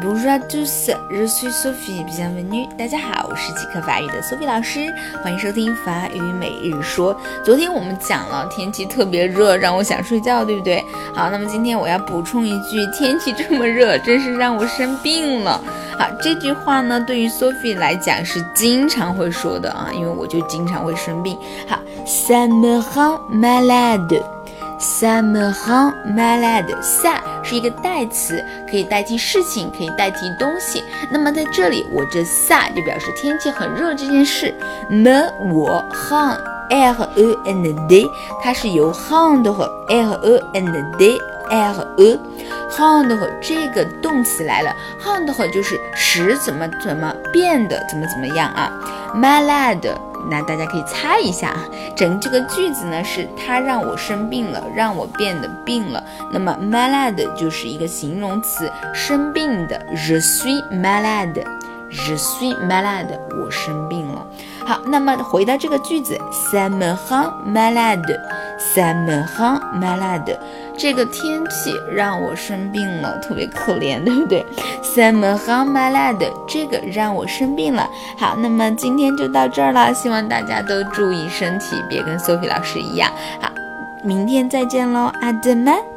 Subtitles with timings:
[0.00, 2.02] Bonjour à tous, je suis Sophie.
[2.06, 2.66] Bienvenue.
[2.78, 7.14] 大家好，我是即刻法语的 Sophie 老师，欢迎收听法语每日说。
[7.44, 10.82] 昨天我们讲了天气特别热，让我想睡觉，对不对？
[11.14, 15.60] 好，那么今天我要补充一句，天气这么热，真是让我生病了。
[15.98, 21.36] 好，这句话呢，对于 Sophie 来讲是经常会说的啊，因为我就经常会生病。
[21.68, 24.22] 好，ça me rend malade。
[24.82, 26.74] Ça me rend malade。
[26.82, 30.82] Ça 是一个代词，可以代替事情，可以代替东西。
[31.08, 34.52] 那么在这里，我这 ça 就表示天气很热这件事。
[34.90, 38.10] me 我 rend r e n d，
[38.42, 42.20] 它是由 rend 和 r e n d r e
[42.76, 44.74] rend 和这个动词来了。
[45.04, 48.72] rend 和就是使怎么怎么变得怎么怎么样啊。
[49.14, 49.94] malade。
[50.30, 51.64] 那大家可以猜一下啊，
[51.96, 56.02] 整这个句子呢是他让我生病了，让我变得病了。
[56.32, 59.80] 那么，malad 就是一个形容词，生病的。
[59.96, 64.26] Je suis malade，Je suis malade，我生病了。
[64.64, 70.36] 好，那么回到这个句子，ça me rend malade，ça me rend malade。
[70.78, 74.44] 这个天气让我生病了，特别可怜，对不对
[74.82, 77.88] ？ça me rend malade，这个让我生病了。
[78.18, 83.10] 好，那么今天就到这儿了，希望大家都注意身体，别跟 Sophie 老师一样。
[83.40, 83.50] 好，
[84.02, 85.91] 明天再见喽，阿德曼。